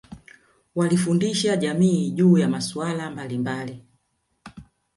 walifundisha 0.75 1.57
jamii 1.57 2.11
juu 2.11 2.37
ya 2.37 2.49
masuala 2.49 3.11
mbalimbali 3.11 3.83